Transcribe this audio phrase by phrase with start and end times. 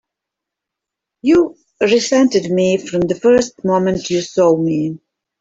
[1.21, 4.99] You've resented me from the first moment you saw me!